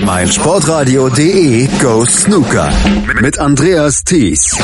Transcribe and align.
mein 0.00 0.26
Sportradio.de 0.26 1.68
Go 1.80 2.04
Snooker 2.04 2.72
mit 3.20 3.38
Andreas 3.38 4.02
Thies. 4.02 4.58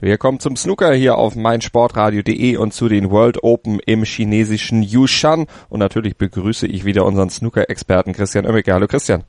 Wir 0.00 0.18
kommen 0.18 0.38
zum 0.38 0.54
Snooker 0.56 0.92
hier 0.94 1.16
auf 1.16 1.34
meinsportradio.de 1.34 2.56
und 2.56 2.72
zu 2.72 2.88
den 2.88 3.10
World 3.10 3.42
Open 3.42 3.80
im 3.84 4.04
chinesischen 4.04 4.82
Yushan. 4.82 5.46
Und 5.68 5.80
natürlich 5.80 6.16
begrüße 6.16 6.66
ich 6.66 6.84
wieder 6.84 7.04
unseren 7.04 7.30
Snooker-Experten 7.30 8.12
Christian 8.12 8.46
Oemmeke. 8.46 8.72
Hallo 8.72 8.86
Christian. 8.86 9.24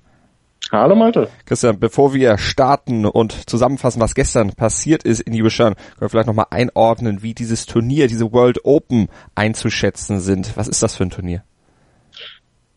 Hallo 0.71 0.95
Malte. 0.95 1.29
Christian, 1.45 1.79
bevor 1.79 2.13
wir 2.13 2.37
starten 2.37 3.05
und 3.05 3.49
zusammenfassen, 3.49 4.01
was 4.01 4.13
gestern 4.13 4.51
passiert 4.51 5.03
ist 5.03 5.21
in 5.21 5.33
Yushan, 5.33 5.73
können 5.73 6.01
wir 6.01 6.09
vielleicht 6.09 6.27
nochmal 6.27 6.47
einordnen, 6.51 7.23
wie 7.23 7.33
dieses 7.33 7.65
Turnier, 7.65 8.07
diese 8.07 8.31
World 8.31 8.65
Open 8.65 9.07
einzuschätzen 9.33 10.19
sind. 10.19 10.55
Was 10.55 10.67
ist 10.67 10.83
das 10.83 10.95
für 10.95 11.03
ein 11.03 11.09
Turnier? 11.09 11.43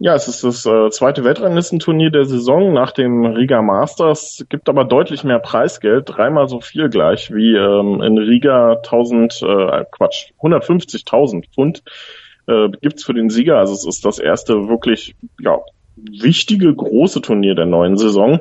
Ja, 0.04 0.16
es 0.16 0.26
ist 0.26 0.42
das 0.42 0.66
äh, 0.66 0.90
zweite 0.90 1.22
Weltranglistenturnier 1.22 2.10
der 2.10 2.24
Saison 2.24 2.72
nach 2.72 2.90
dem 2.90 3.24
Riga 3.24 3.62
Masters, 3.62 4.44
gibt 4.48 4.68
aber 4.68 4.84
deutlich 4.84 5.22
mehr 5.22 5.38
Preisgeld, 5.38 6.08
dreimal 6.08 6.48
so 6.48 6.60
viel 6.60 6.88
gleich 6.88 7.32
wie 7.32 7.54
ähm, 7.54 8.02
in 8.02 8.18
Riga 8.18 8.72
1000, 8.78 9.42
äh, 9.42 9.84
Quatsch, 9.92 10.32
150.000 10.40 11.44
Pfund 11.54 11.84
äh, 12.48 12.70
gibt's 12.80 13.04
für 13.04 13.14
den 13.14 13.30
Sieger. 13.30 13.58
Also 13.58 13.74
es 13.74 13.86
ist 13.86 14.04
das 14.04 14.18
erste 14.18 14.68
wirklich 14.68 15.14
ja, 15.38 15.60
wichtige 15.94 16.74
große 16.74 17.20
Turnier 17.20 17.54
der 17.54 17.66
neuen 17.66 17.96
Saison. 17.96 18.40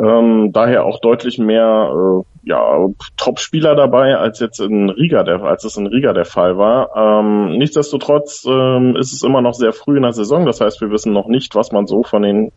Ähm, 0.00 0.52
daher 0.52 0.84
auch 0.84 1.00
deutlich 1.00 1.38
mehr 1.38 1.92
äh, 1.92 2.48
ja, 2.48 2.88
Top-Spieler 3.16 3.74
dabei, 3.74 4.16
als 4.16 4.38
jetzt 4.38 4.60
in 4.60 4.90
Riga 4.90 5.24
der, 5.24 5.42
als 5.42 5.64
es 5.64 5.76
in 5.76 5.86
Riga 5.88 6.12
der 6.12 6.24
Fall 6.24 6.56
war. 6.56 6.90
Ähm, 6.96 7.58
nichtsdestotrotz 7.58 8.46
ähm, 8.48 8.96
ist 8.96 9.12
es 9.12 9.22
immer 9.22 9.42
noch 9.42 9.54
sehr 9.54 9.72
früh 9.72 9.96
in 9.96 10.04
der 10.04 10.12
Saison. 10.12 10.46
Das 10.46 10.60
heißt, 10.60 10.80
wir 10.80 10.90
wissen 10.90 11.12
noch 11.12 11.26
nicht, 11.26 11.54
was 11.56 11.72
man 11.72 11.86
so 11.86 12.04
von 12.04 12.22
den 12.22 12.52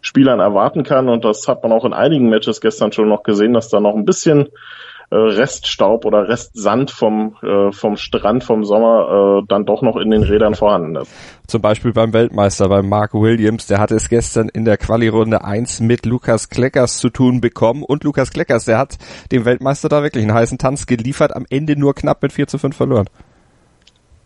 Spielern 0.00 0.38
erwarten 0.38 0.84
kann. 0.84 1.08
Und 1.08 1.24
das 1.24 1.48
hat 1.48 1.62
man 1.62 1.72
auch 1.72 1.84
in 1.84 1.92
einigen 1.92 2.28
Matches 2.28 2.60
gestern 2.60 2.92
schon 2.92 3.08
noch 3.08 3.24
gesehen, 3.24 3.54
dass 3.54 3.68
da 3.68 3.80
noch 3.80 3.96
ein 3.96 4.04
bisschen 4.04 4.48
äh, 5.10 5.16
Reststaub 5.16 6.04
oder 6.04 6.28
Restsand 6.28 6.90
vom, 6.90 7.36
äh, 7.42 7.72
vom 7.72 7.96
Strand 7.96 8.44
vom 8.44 8.64
Sommer 8.64 9.40
äh, 9.42 9.46
dann 9.48 9.64
doch 9.64 9.82
noch 9.82 9.96
in 9.96 10.10
den 10.10 10.22
Rädern 10.22 10.54
vorhanden 10.54 10.96
ist. 10.96 11.10
Zum 11.46 11.60
Beispiel 11.60 11.92
beim 11.92 12.12
Weltmeister, 12.12 12.68
beim 12.68 12.88
Mark 12.88 13.14
Williams, 13.14 13.66
der 13.66 13.78
hatte 13.78 13.94
es 13.94 14.08
gestern 14.08 14.48
in 14.48 14.64
der 14.64 14.76
Quali-Runde 14.76 15.44
1 15.44 15.80
mit 15.80 16.06
Lukas 16.06 16.48
Kleckers 16.48 16.98
zu 16.98 17.10
tun 17.10 17.40
bekommen 17.40 17.82
und 17.82 18.04
Lukas 18.04 18.30
Kleckers, 18.30 18.64
der 18.64 18.78
hat 18.78 18.96
dem 19.30 19.44
Weltmeister 19.44 19.88
da 19.88 20.02
wirklich 20.02 20.24
einen 20.24 20.34
heißen 20.34 20.58
Tanz 20.58 20.86
geliefert, 20.86 21.34
am 21.36 21.44
Ende 21.50 21.78
nur 21.78 21.94
knapp 21.94 22.22
mit 22.22 22.32
4 22.32 22.46
zu 22.46 22.58
5 22.58 22.74
verloren. 22.74 23.08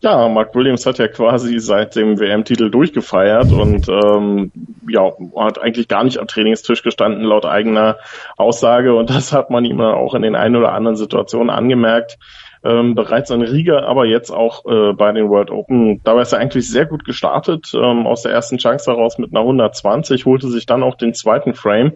Ja, 0.00 0.28
Mark 0.28 0.54
Williams 0.54 0.86
hat 0.86 0.98
ja 0.98 1.08
quasi 1.08 1.58
seit 1.58 1.96
dem 1.96 2.20
WM-Titel 2.20 2.70
durchgefeiert 2.70 3.52
und 3.52 3.88
ähm, 3.88 4.52
ja, 4.88 5.10
hat 5.36 5.60
eigentlich 5.60 5.88
gar 5.88 6.04
nicht 6.04 6.18
am 6.18 6.28
Trainingstisch 6.28 6.84
gestanden, 6.84 7.24
laut 7.24 7.44
eigener 7.44 7.96
Aussage. 8.36 8.94
Und 8.94 9.10
das 9.14 9.32
hat 9.32 9.50
man 9.50 9.64
ihm 9.64 9.80
auch 9.80 10.14
in 10.14 10.22
den 10.22 10.36
ein 10.36 10.54
oder 10.54 10.72
anderen 10.72 10.96
Situationen 10.96 11.50
angemerkt. 11.50 12.18
Ähm, 12.64 12.94
bereits 12.94 13.30
in 13.30 13.42
Riga, 13.42 13.84
aber 13.84 14.04
jetzt 14.04 14.30
auch 14.30 14.64
äh, 14.66 14.92
bei 14.92 15.12
den 15.12 15.28
World 15.28 15.50
Open. 15.50 16.00
Dabei 16.02 16.22
ist 16.22 16.32
er 16.32 16.40
eigentlich 16.40 16.68
sehr 16.68 16.86
gut 16.86 17.04
gestartet, 17.04 17.72
ähm, 17.74 18.06
aus 18.06 18.22
der 18.22 18.32
ersten 18.32 18.58
Chance 18.58 18.90
heraus 18.90 19.16
mit 19.18 19.30
einer 19.32 19.40
120, 19.40 20.26
holte 20.26 20.48
sich 20.48 20.66
dann 20.66 20.82
auch 20.82 20.96
den 20.96 21.14
zweiten 21.14 21.54
Frame. 21.54 21.92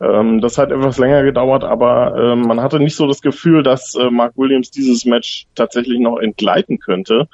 Ähm, 0.00 0.40
das 0.40 0.58
hat 0.58 0.70
etwas 0.70 0.98
länger 0.98 1.22
gedauert, 1.22 1.64
aber 1.64 2.14
ähm, 2.16 2.42
man 2.42 2.60
hatte 2.60 2.78
nicht 2.78 2.96
so 2.96 3.06
das 3.06 3.22
Gefühl, 3.22 3.62
dass 3.62 3.94
äh, 3.94 4.10
Mark 4.10 4.36
Williams 4.36 4.70
dieses 4.70 5.04
Match 5.04 5.46
tatsächlich 5.54 5.98
noch 5.98 6.18
entgleiten 6.18 6.78
könnte. 6.78 7.28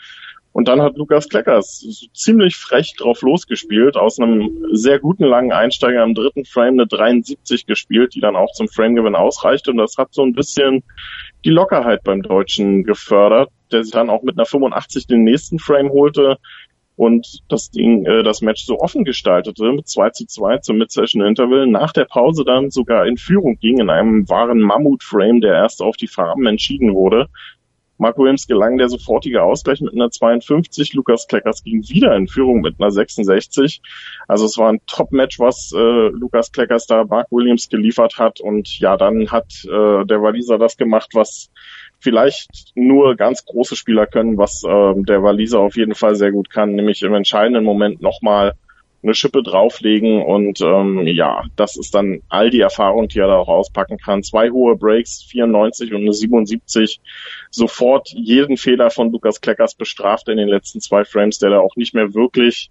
Und 0.53 0.69
dann 0.69 0.83
hat 0.83 0.99
Lukas 0.99 1.31
Kleckers 1.31 2.11
ziemlich 2.13 2.57
frech 2.57 2.95
drauf 2.97 3.23
losgespielt, 3.23 3.97
aus 3.97 4.19
einem 4.19 4.67
sehr 4.73 4.99
guten 4.99 5.25
langen 5.25 5.51
Einsteiger 5.51 6.05
im 6.05 6.15
dritten 6.15 6.45
Frame 6.45 6.75
eine 6.75 6.87
73 6.87 7.67
gespielt, 7.67 8.15
die 8.15 8.21
dann 8.21 8.37
auch 8.37 8.53
zum 8.53 8.69
Framegewinn 8.69 9.15
ausreichte. 9.15 9.71
Und 9.71 9.79
das 9.79 9.97
hat 9.97 10.13
so 10.13 10.23
ein 10.23 10.35
bisschen 10.35 10.85
die 11.47 11.51
Lockerheit 11.51 12.05
beim 12.05 12.21
Deutschen 12.21 12.85
gefördert, 12.85 13.48
der 13.73 13.83
sich 13.83 13.92
dann 13.92 14.11
auch 14.11 14.23
mit 14.23 14.36
einer 14.39 14.45
85 14.45 15.07
den 15.07 15.25
nächsten 15.25 15.59
Frame 15.59 15.89
holte 15.89 16.36
und 16.97 17.42
das 17.48 17.70
Ding, 17.70 18.05
äh, 18.05 18.23
das 18.23 18.42
Match 18.42 18.64
so 18.64 18.79
offen 18.79 19.05
gestaltete 19.05 19.73
mit 19.73 19.89
2 19.89 20.11
zu 20.11 20.27
2 20.27 20.58
zum 20.58 20.79
Mid-Session 20.79 21.23
Interval, 21.23 21.67
nach 21.67 21.92
der 21.92 22.05
Pause 22.05 22.45
dann 22.45 22.70
sogar 22.70 23.07
in 23.07 23.17
Führung 23.17 23.58
ging 23.58 23.79
in 23.79 23.91
einem 23.91 24.29
wahren 24.29 24.61
Mammut-Frame, 24.61 25.41
der 25.41 25.55
erst 25.55 25.83
auf 25.83 25.97
die 25.97 26.08
Farben 26.08 26.47
entschieden 26.47 26.95
wurde. 26.95 27.29
Mark 27.98 28.19
Williams 28.19 28.48
gelang 28.48 28.79
der 28.79 28.89
sofortige 28.89 29.42
Ausgleich 29.42 29.80
mit 29.80 29.95
einer 29.95 30.11
52, 30.11 30.92
Lukas 30.95 31.29
Kleckers 31.29 31.63
ging 31.63 31.89
wieder 31.89 32.17
in 32.17 32.27
Führung 32.27 32.61
mit 32.61 32.80
einer 32.80 32.91
66. 32.91 33.80
Also 34.27 34.47
es 34.47 34.59
war 34.59 34.73
ein 34.73 34.80
Top-Match, 34.86 35.39
was 35.39 35.73
äh, 35.73 36.09
Lukas 36.09 36.51
Kleckers 36.51 36.86
da 36.86 37.05
Mark 37.05 37.29
Williams 37.30 37.69
geliefert 37.69 38.19
hat 38.19 38.41
und 38.41 38.80
ja, 38.80 38.97
dann 38.97 39.30
hat 39.30 39.64
äh, 39.64 40.05
der 40.05 40.20
Waliser 40.20 40.59
das 40.59 40.77
gemacht, 40.77 41.11
was 41.14 41.51
vielleicht 42.02 42.73
nur 42.74 43.17
ganz 43.17 43.45
große 43.45 43.77
Spieler 43.77 44.07
können, 44.07 44.36
was 44.36 44.63
äh, 44.64 45.02
der 45.02 45.23
Waliser 45.23 45.61
auf 45.61 45.77
jeden 45.77 45.95
Fall 45.95 46.17
sehr 46.17 46.33
gut 46.33 46.51
kann, 46.51 46.74
nämlich 46.74 47.02
im 47.02 47.14
entscheidenden 47.14 47.64
Moment 47.64 48.02
nochmal 48.02 48.55
eine 49.02 49.14
Schippe 49.14 49.42
drauflegen 49.42 50.23
und 50.23 50.61
ähm, 50.61 51.07
ja, 51.07 51.42
das 51.57 51.77
ist 51.77 51.95
dann 51.95 52.20
all 52.29 52.51
die 52.51 52.61
Erfahrung, 52.61 53.08
die 53.08 53.18
er 53.18 53.27
da 53.27 53.36
auch 53.36 53.48
auspacken 53.48 53.98
kann. 53.98 54.23
Zwei 54.23 54.51
hohe 54.51 54.77
Breaks, 54.77 55.24
94 55.29 55.92
und 55.92 56.02
eine 56.02 56.12
77, 56.12 57.01
sofort 57.51 58.11
jeden 58.11 58.57
Fehler 58.57 58.91
von 58.91 59.11
Lukas 59.11 59.41
Kleckers 59.41 59.74
bestraft 59.74 60.29
in 60.29 60.36
den 60.36 60.48
letzten 60.48 60.80
zwei 60.80 61.05
Frames, 61.05 61.39
der 61.39 61.51
da 61.51 61.58
auch 61.58 61.74
nicht 61.74 61.95
mehr 61.95 62.14
wirklich 62.14 62.70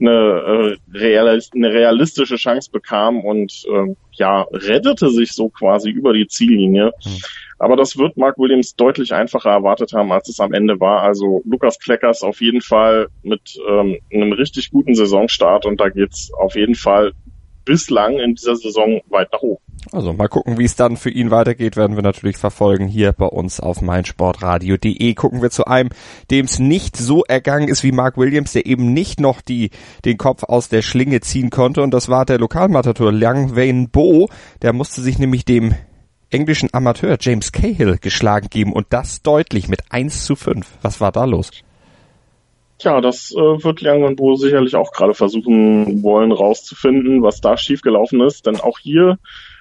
eine, 0.00 0.78
äh, 0.94 1.36
eine 1.54 1.72
realistische 1.72 2.36
Chance 2.36 2.70
bekam 2.70 3.20
und 3.20 3.64
äh, 3.68 3.94
ja, 4.12 4.46
rettete 4.52 5.10
sich 5.10 5.32
so 5.32 5.48
quasi 5.48 5.90
über 5.90 6.12
die 6.12 6.26
Ziellinie. 6.26 6.92
Mhm. 7.04 7.18
Aber 7.58 7.76
das 7.76 7.98
wird 7.98 8.16
Mark 8.16 8.38
Williams 8.38 8.76
deutlich 8.76 9.12
einfacher 9.12 9.50
erwartet 9.50 9.92
haben, 9.92 10.12
als 10.12 10.28
es 10.28 10.38
am 10.38 10.52
Ende 10.52 10.78
war. 10.78 11.02
Also 11.02 11.42
Lukas 11.44 11.78
Kleckers 11.78 12.22
auf 12.22 12.40
jeden 12.40 12.60
Fall 12.60 13.08
mit 13.22 13.58
ähm, 13.68 13.98
einem 14.12 14.32
richtig 14.32 14.70
guten 14.70 14.94
Saisonstart 14.94 15.66
und 15.66 15.80
da 15.80 15.88
geht's 15.88 16.32
auf 16.34 16.54
jeden 16.54 16.76
Fall 16.76 17.12
bislang 17.64 18.18
in 18.18 18.34
dieser 18.34 18.56
Saison 18.56 19.02
weit 19.08 19.32
nach 19.32 19.42
oben. 19.42 19.62
Also 19.92 20.12
mal 20.12 20.28
gucken, 20.28 20.58
wie 20.58 20.64
es 20.64 20.76
dann 20.76 20.96
für 20.96 21.10
ihn 21.10 21.30
weitergeht, 21.30 21.76
werden 21.76 21.96
wir 21.96 22.02
natürlich 22.02 22.36
verfolgen 22.36 22.86
hier 22.86 23.12
bei 23.12 23.26
uns 23.26 23.58
auf 23.58 23.80
meinsportradio.de. 23.80 25.14
Gucken 25.14 25.40
wir 25.40 25.50
zu 25.50 25.64
einem, 25.64 25.90
dem 26.30 26.44
es 26.44 26.58
nicht 26.58 26.96
so 26.96 27.24
ergangen 27.24 27.68
ist 27.68 27.82
wie 27.84 27.92
Mark 27.92 28.18
Williams, 28.18 28.52
der 28.52 28.66
eben 28.66 28.92
nicht 28.92 29.18
noch 29.18 29.40
die, 29.40 29.70
den 30.04 30.18
Kopf 30.18 30.42
aus 30.42 30.68
der 30.68 30.82
Schlinge 30.82 31.20
ziehen 31.20 31.50
konnte 31.50 31.82
und 31.82 31.92
das 31.92 32.08
war 32.08 32.26
der 32.26 32.38
Lokalmatator 32.38 33.12
Liang 33.12 33.56
Wayne 33.56 33.88
Bo. 33.88 34.28
Der 34.60 34.72
musste 34.74 35.00
sich 35.00 35.18
nämlich 35.18 35.44
dem 35.44 35.74
englischen 36.30 36.68
Amateur 36.72 37.16
James 37.18 37.52
Cahill 37.52 37.96
geschlagen 37.98 38.48
geben 38.50 38.74
und 38.74 38.88
das 38.90 39.22
deutlich 39.22 39.68
mit 39.68 39.80
1 39.90 40.24
zu 40.24 40.36
5. 40.36 40.66
Was 40.82 41.00
war 41.00 41.12
da 41.12 41.24
los? 41.24 41.50
Tja, 42.78 43.00
das 43.00 43.32
äh, 43.32 43.64
wird 43.64 43.80
Liang 43.80 44.04
Wenbo 44.04 44.36
sicherlich 44.36 44.76
auch 44.76 44.92
gerade 44.92 45.14
versuchen 45.14 46.02
wollen 46.04 46.30
rauszufinden, 46.30 47.22
was 47.22 47.40
da 47.40 47.56
schiefgelaufen 47.56 48.20
ist. 48.20 48.46
Denn 48.46 48.60
auch 48.60 48.78
hier 48.78 49.18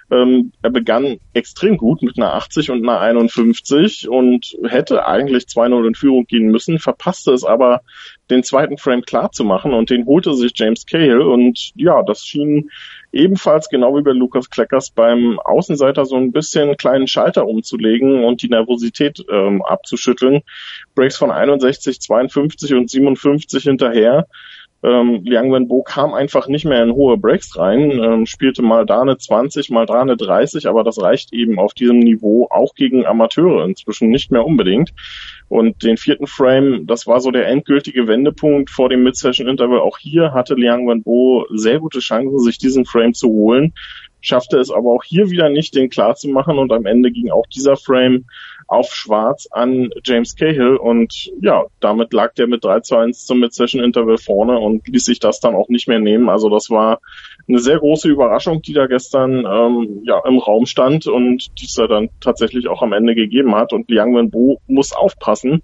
ähm, 0.09 0.51
er 0.61 0.69
begann 0.69 1.19
extrem 1.33 1.77
gut 1.77 2.01
mit 2.01 2.17
einer 2.17 2.33
80 2.33 2.71
und 2.71 2.83
einer 2.83 2.99
51 2.99 4.07
und 4.07 4.57
hätte 4.67 5.05
eigentlich 5.05 5.45
2-0 5.45 5.87
in 5.87 5.95
Führung 5.95 6.25
gehen 6.25 6.49
müssen, 6.49 6.79
verpasste 6.79 7.33
es 7.33 7.43
aber, 7.43 7.81
den 8.29 8.43
zweiten 8.43 8.77
Frame 8.77 9.03
klar 9.03 9.31
zu 9.31 9.43
machen 9.43 9.73
und 9.73 9.89
den 9.89 10.05
holte 10.05 10.33
sich 10.33 10.51
James 10.55 10.85
Cahill 10.85 11.21
und 11.21 11.71
ja, 11.75 12.03
das 12.03 12.25
schien 12.25 12.69
ebenfalls 13.11 13.69
genau 13.69 13.95
wie 13.97 14.01
bei 14.01 14.11
Lukas 14.11 14.49
Kleckers 14.49 14.91
beim 14.91 15.39
Außenseiter 15.39 16.05
so 16.05 16.15
ein 16.15 16.31
bisschen 16.31 16.77
kleinen 16.77 17.07
Schalter 17.07 17.47
umzulegen 17.47 18.23
und 18.23 18.41
die 18.41 18.49
Nervosität 18.49 19.25
ähm, 19.31 19.61
abzuschütteln. 19.61 20.41
Breaks 20.93 21.17
von 21.17 21.31
61, 21.31 22.01
52 22.01 22.73
und 22.73 22.89
57 22.89 23.63
hinterher 23.63 24.27
ähm, 24.83 25.21
Liang 25.23 25.51
Wenbo 25.51 25.81
kam 25.81 26.13
einfach 26.13 26.47
nicht 26.47 26.65
mehr 26.65 26.83
in 26.83 26.93
hohe 26.93 27.17
Breaks 27.17 27.57
rein, 27.57 27.91
ähm, 27.91 28.25
spielte 28.27 28.61
mal 28.61 28.85
da 28.85 29.01
eine 29.01 29.17
20, 29.17 29.71
mal 29.71 29.87
da 29.87 30.01
eine 30.01 30.17
30, 30.17 30.67
aber 30.67 30.83
das 30.83 31.01
reicht 31.01 31.33
eben 31.33 31.59
auf 31.59 31.73
diesem 31.73 31.99
Niveau 31.99 32.47
auch 32.51 32.75
gegen 32.75 33.05
Amateure 33.05 33.65
inzwischen 33.65 34.09
nicht 34.09 34.31
mehr 34.31 34.45
unbedingt. 34.45 34.93
Und 35.49 35.81
den 35.83 35.97
vierten 35.97 36.27
Frame, 36.27 36.85
das 36.85 37.07
war 37.07 37.21
so 37.21 37.31
der 37.31 37.47
endgültige 37.47 38.07
Wendepunkt 38.07 38.69
vor 38.69 38.89
dem 38.89 39.03
Mid-Session-Interval. 39.03 39.79
Auch 39.79 39.97
hier 39.97 40.33
hatte 40.33 40.55
Liang 40.55 40.87
Wenbo 40.87 41.47
sehr 41.49 41.79
gute 41.79 41.99
Chancen, 41.99 42.39
sich 42.39 42.57
diesen 42.57 42.85
Frame 42.85 43.13
zu 43.13 43.29
holen, 43.29 43.73
schaffte 44.21 44.57
es 44.57 44.71
aber 44.71 44.91
auch 44.91 45.03
hier 45.03 45.29
wieder 45.29 45.49
nicht, 45.49 45.75
den 45.75 45.89
klar 45.89 46.15
zu 46.15 46.27
machen 46.29 46.57
und 46.57 46.71
am 46.71 46.85
Ende 46.85 47.11
ging 47.11 47.31
auch 47.31 47.45
dieser 47.47 47.77
Frame 47.77 48.25
auf 48.67 48.93
Schwarz 48.93 49.47
an 49.51 49.89
James 50.03 50.35
Cahill 50.35 50.75
und 50.75 51.31
ja, 51.41 51.65
damit 51.79 52.13
lag 52.13 52.33
der 52.33 52.47
mit 52.47 52.63
3 52.63 52.81
zu 52.81 52.95
1 52.97 53.25
zum 53.25 53.39
Mid-Session 53.39 53.81
Interval 53.81 54.17
vorne 54.17 54.59
und 54.59 54.87
ließ 54.87 55.05
sich 55.05 55.19
das 55.19 55.39
dann 55.39 55.55
auch 55.55 55.69
nicht 55.69 55.87
mehr 55.87 55.99
nehmen. 55.99 56.29
Also 56.29 56.49
das 56.49 56.69
war 56.69 56.99
eine 57.47 57.59
sehr 57.59 57.79
große 57.79 58.09
Überraschung, 58.09 58.61
die 58.61 58.73
da 58.73 58.87
gestern 58.87 59.45
ähm, 59.45 60.01
ja 60.03 60.21
im 60.25 60.37
Raum 60.37 60.65
stand 60.65 61.07
und 61.07 61.47
die 61.59 61.65
es 61.65 61.75
da 61.75 61.87
dann 61.87 62.09
tatsächlich 62.19 62.67
auch 62.67 62.81
am 62.81 62.93
Ende 62.93 63.15
gegeben 63.15 63.55
hat. 63.55 63.71
Und 63.71 63.89
Liang 63.89 64.15
Wenbo 64.15 64.59
muss 64.67 64.91
aufpassen, 64.91 65.63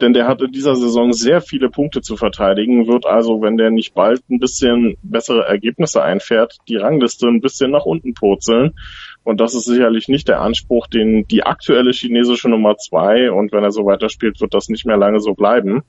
denn 0.00 0.14
der 0.14 0.26
hat 0.26 0.40
in 0.40 0.50
dieser 0.50 0.76
Saison 0.76 1.12
sehr 1.12 1.40
viele 1.40 1.68
Punkte 1.68 2.00
zu 2.00 2.16
verteidigen, 2.16 2.86
wird 2.86 3.06
also, 3.06 3.42
wenn 3.42 3.56
der 3.56 3.70
nicht 3.70 3.94
bald 3.94 4.22
ein 4.30 4.38
bisschen 4.38 4.96
bessere 5.02 5.44
Ergebnisse 5.44 6.02
einfährt, 6.02 6.56
die 6.68 6.76
Rangliste 6.76 7.26
ein 7.26 7.40
bisschen 7.40 7.70
nach 7.70 7.84
unten 7.84 8.14
purzeln. 8.14 8.74
Und 9.22 9.40
das 9.40 9.54
ist 9.54 9.66
sicherlich 9.66 10.08
nicht 10.08 10.28
der 10.28 10.40
Anspruch, 10.40 10.86
den 10.86 11.26
die 11.28 11.42
aktuelle 11.42 11.92
chinesische 11.92 12.48
Nummer 12.48 12.76
zwei, 12.78 13.30
und 13.30 13.52
wenn 13.52 13.62
er 13.62 13.70
so 13.70 13.84
weiterspielt, 13.84 14.40
wird 14.40 14.54
das 14.54 14.68
nicht 14.68 14.86
mehr 14.86 14.96
lange 14.96 15.20
so 15.20 15.34
bleiben. 15.34 15.82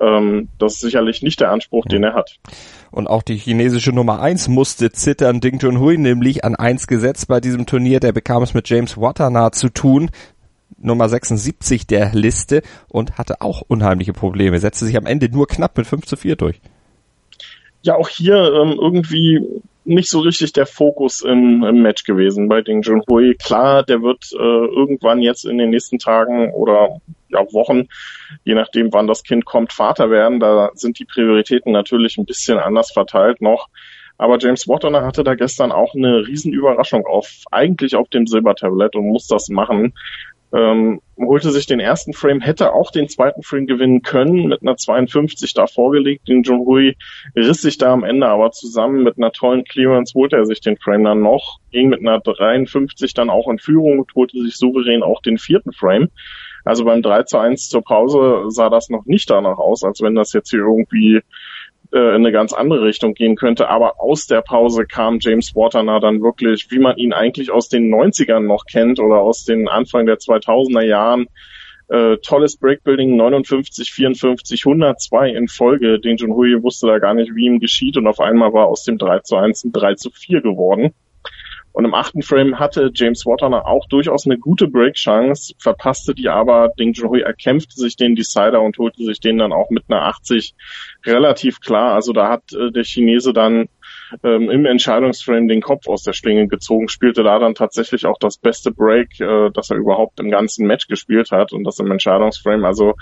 Ähm, 0.00 0.48
das 0.58 0.74
ist 0.74 0.80
sicherlich 0.80 1.22
nicht 1.22 1.40
der 1.40 1.50
Anspruch, 1.50 1.86
den 1.86 2.04
er 2.04 2.14
hat. 2.14 2.38
Und 2.90 3.08
auch 3.08 3.22
die 3.22 3.36
chinesische 3.36 3.92
Nummer 3.92 4.20
eins 4.20 4.48
musste 4.48 4.90
zittern. 4.92 5.40
Ding 5.40 5.58
Junhui 5.60 5.98
nämlich 5.98 6.44
an 6.44 6.54
eins 6.54 6.86
gesetzt 6.86 7.28
bei 7.28 7.40
diesem 7.40 7.66
Turnier. 7.66 8.00
Der 8.00 8.12
bekam 8.12 8.42
es 8.42 8.54
mit 8.54 8.68
James 8.68 8.96
Watana 8.96 9.52
zu 9.52 9.68
tun. 9.68 10.10
Nummer 10.80 11.08
76 11.08 11.86
der 11.86 12.12
Liste 12.14 12.62
und 12.88 13.18
hatte 13.18 13.40
auch 13.40 13.62
unheimliche 13.66 14.12
Probleme. 14.12 14.58
Setzte 14.58 14.84
sich 14.84 14.96
am 14.96 15.06
Ende 15.06 15.28
nur 15.28 15.48
knapp 15.48 15.76
mit 15.76 15.86
5 15.86 16.06
zu 16.06 16.16
4 16.16 16.36
durch. 16.36 16.60
Ja, 17.82 17.96
auch 17.96 18.08
hier 18.08 18.36
ähm, 18.36 18.78
irgendwie 18.80 19.40
nicht 19.88 20.10
so 20.10 20.20
richtig 20.20 20.52
der 20.52 20.66
Fokus 20.66 21.22
im, 21.22 21.64
im 21.64 21.82
Match 21.82 22.04
gewesen 22.04 22.48
bei 22.48 22.60
Ding 22.60 22.82
Junhui. 22.82 23.34
Klar, 23.34 23.82
der 23.82 24.02
wird 24.02 24.30
äh, 24.32 24.36
irgendwann 24.36 25.22
jetzt 25.22 25.44
in 25.44 25.58
den 25.58 25.70
nächsten 25.70 25.98
Tagen 25.98 26.52
oder 26.52 27.00
ja, 27.28 27.40
Wochen, 27.52 27.88
je 28.44 28.54
nachdem 28.54 28.92
wann 28.92 29.06
das 29.06 29.22
Kind 29.22 29.44
kommt, 29.44 29.72
Vater 29.72 30.10
werden. 30.10 30.40
Da 30.40 30.70
sind 30.74 30.98
die 30.98 31.04
Prioritäten 31.04 31.72
natürlich 31.72 32.18
ein 32.18 32.26
bisschen 32.26 32.58
anders 32.58 32.92
verteilt 32.92 33.40
noch. 33.40 33.68
Aber 34.18 34.38
James 34.38 34.66
Wattoner 34.66 35.04
hatte 35.04 35.24
da 35.24 35.34
gestern 35.34 35.72
auch 35.72 35.94
eine 35.94 36.26
Riesenüberraschung 36.26 37.06
auf, 37.06 37.44
eigentlich 37.50 37.94
auf 37.94 38.08
dem 38.08 38.26
Silbertablett 38.26 38.96
und 38.96 39.08
muss 39.08 39.26
das 39.28 39.48
machen 39.48 39.94
ähm, 40.52 41.00
holte 41.18 41.50
sich 41.50 41.66
den 41.66 41.80
ersten 41.80 42.12
Frame, 42.12 42.40
hätte 42.40 42.72
auch 42.72 42.90
den 42.90 43.08
zweiten 43.08 43.42
Frame 43.42 43.66
gewinnen 43.66 44.02
können, 44.02 44.48
mit 44.48 44.62
einer 44.62 44.76
52 44.76 45.52
da 45.52 45.66
vorgelegt. 45.66 46.28
Den 46.28 46.42
John 46.42 46.60
Hui 46.60 46.96
riss 47.36 47.60
sich 47.60 47.78
da 47.78 47.92
am 47.92 48.04
Ende 48.04 48.26
aber 48.28 48.50
zusammen 48.52 49.02
mit 49.02 49.18
einer 49.18 49.32
tollen 49.32 49.64
Clearance, 49.64 50.14
holte 50.14 50.36
er 50.36 50.46
sich 50.46 50.60
den 50.60 50.78
Frame 50.78 51.04
dann 51.04 51.20
noch, 51.20 51.58
ging 51.70 51.88
mit 51.88 52.00
einer 52.00 52.20
53 52.20 53.14
dann 53.14 53.30
auch 53.30 53.48
in 53.48 53.58
Führung 53.58 53.98
und 53.98 54.14
holte 54.14 54.40
sich 54.40 54.56
souverän 54.56 55.02
auch 55.02 55.20
den 55.20 55.38
vierten 55.38 55.72
Frame. 55.72 56.08
Also 56.64 56.84
beim 56.84 57.02
3 57.02 57.22
zu 57.24 57.38
1 57.38 57.68
zur 57.68 57.82
Pause 57.82 58.44
sah 58.48 58.68
das 58.68 58.90
noch 58.90 59.06
nicht 59.06 59.30
danach 59.30 59.58
aus, 59.58 59.84
als 59.84 60.02
wenn 60.02 60.14
das 60.14 60.32
jetzt 60.32 60.50
hier 60.50 60.60
irgendwie 60.60 61.22
in 61.96 61.98
eine 61.98 62.32
ganz 62.32 62.52
andere 62.52 62.82
Richtung 62.82 63.14
gehen 63.14 63.36
könnte. 63.36 63.68
Aber 63.68 64.00
aus 64.00 64.26
der 64.26 64.42
Pause 64.42 64.84
kam 64.84 65.18
James 65.20 65.54
Waterner 65.54 66.00
dann 66.00 66.22
wirklich, 66.22 66.70
wie 66.70 66.78
man 66.78 66.96
ihn 66.96 67.12
eigentlich 67.12 67.50
aus 67.50 67.68
den 67.68 67.92
90ern 67.92 68.40
noch 68.40 68.66
kennt 68.66 69.00
oder 69.00 69.16
aus 69.16 69.44
den 69.44 69.68
Anfang 69.68 70.06
der 70.06 70.18
2000er 70.18 70.82
Jahren. 70.82 71.26
Äh, 71.88 72.18
tolles 72.18 72.58
Breakbuilding, 72.58 73.16
59, 73.16 73.90
54, 73.90 74.66
102 74.66 75.30
in 75.30 75.48
Folge. 75.48 75.98
Den 75.98 76.18
Junhui 76.18 76.62
wusste 76.62 76.86
da 76.86 76.98
gar 76.98 77.14
nicht, 77.14 77.34
wie 77.34 77.46
ihm 77.46 77.60
geschieht 77.60 77.96
und 77.96 78.06
auf 78.06 78.20
einmal 78.20 78.52
war 78.52 78.66
aus 78.66 78.84
dem 78.84 78.98
3 78.98 79.20
zu 79.20 79.36
1 79.36 79.64
ein 79.64 79.72
3 79.72 79.94
zu 79.94 80.10
4 80.10 80.42
geworden. 80.42 80.92
Und 81.78 81.84
im 81.84 81.94
achten 81.94 82.22
Frame 82.22 82.58
hatte 82.58 82.90
James 82.92 83.24
Waterner 83.24 83.64
auch 83.68 83.86
durchaus 83.86 84.26
eine 84.26 84.36
gute 84.36 84.66
Break-Chance, 84.66 85.54
verpasste 85.60 86.12
die 86.12 86.28
aber. 86.28 86.70
Ding 86.76 86.92
Junhui 86.92 87.20
erkämpfte 87.20 87.76
sich 87.76 87.94
den 87.94 88.16
Decider 88.16 88.60
und 88.62 88.78
holte 88.78 89.04
sich 89.04 89.20
den 89.20 89.38
dann 89.38 89.52
auch 89.52 89.70
mit 89.70 89.84
einer 89.88 90.02
80 90.02 90.56
relativ 91.06 91.60
klar. 91.60 91.94
Also 91.94 92.12
da 92.12 92.30
hat 92.30 92.52
äh, 92.52 92.72
der 92.72 92.82
Chinese 92.82 93.32
dann 93.32 93.68
ähm, 94.22 94.50
im 94.50 94.64
Entscheidungsframe 94.66 95.48
den 95.48 95.60
Kopf 95.60 95.88
aus 95.88 96.02
der 96.02 96.12
Schlinge 96.12 96.48
gezogen, 96.48 96.88
spielte 96.88 97.22
da 97.22 97.38
dann 97.38 97.54
tatsächlich 97.54 98.06
auch 98.06 98.18
das 98.18 98.38
beste 98.38 98.70
Break, 98.70 99.20
äh, 99.20 99.50
das 99.52 99.70
er 99.70 99.76
überhaupt 99.76 100.20
im 100.20 100.30
ganzen 100.30 100.66
Match 100.66 100.88
gespielt 100.88 101.30
hat 101.30 101.52
und 101.52 101.64
das 101.64 101.78
im 101.78 101.90
Entscheidungsframe. 101.90 102.64
Also 102.64 102.94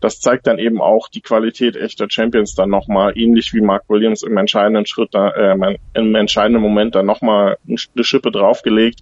das 0.00 0.20
zeigt 0.20 0.46
dann 0.46 0.58
eben 0.58 0.80
auch 0.80 1.08
die 1.08 1.20
Qualität 1.20 1.76
echter 1.76 2.06
Champions 2.08 2.54
dann 2.54 2.70
nochmal, 2.70 3.12
ähnlich 3.16 3.52
wie 3.52 3.60
Mark 3.60 3.84
Williams 3.88 4.22
im 4.22 4.36
entscheidenden 4.36 4.86
Schritt, 4.86 5.10
da, 5.12 5.30
äh, 5.30 5.76
im 5.94 6.14
entscheidenden 6.14 6.62
Moment 6.62 6.94
dann 6.94 7.06
nochmal 7.06 7.56
eine 7.66 8.04
Schippe 8.04 8.30
draufgelegt. 8.30 9.00